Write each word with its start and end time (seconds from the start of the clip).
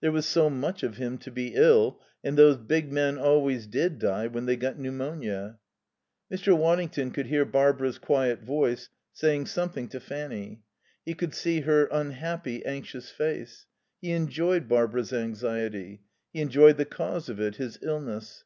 There 0.00 0.10
was 0.10 0.26
so 0.26 0.50
much 0.50 0.82
of 0.82 0.96
him 0.96 1.18
to 1.18 1.30
be 1.30 1.54
ill, 1.54 2.00
and 2.24 2.36
those 2.36 2.56
big 2.56 2.90
men 2.92 3.16
always 3.16 3.64
did 3.68 4.00
die 4.00 4.26
when 4.26 4.44
they 4.44 4.56
got 4.56 4.76
pneumonia. 4.76 5.60
Mr. 6.32 6.58
Waddington 6.58 7.12
could 7.12 7.26
hear 7.28 7.44
Barbara's 7.44 7.96
quiet 7.96 8.42
voice 8.42 8.88
saying 9.12 9.46
something 9.46 9.86
to 9.90 10.00
Fanny; 10.00 10.62
he 11.06 11.14
could 11.14 11.32
see 11.32 11.60
her 11.60 11.84
unhappy, 11.92 12.64
anxious 12.66 13.10
face. 13.12 13.66
He 14.02 14.10
enjoyed 14.10 14.68
Barbara's 14.68 15.12
anxiety. 15.12 16.02
He 16.32 16.40
enjoyed 16.40 16.76
the 16.76 16.84
cause 16.84 17.28
of 17.28 17.38
it, 17.38 17.54
his 17.54 17.78
illness. 17.80 18.42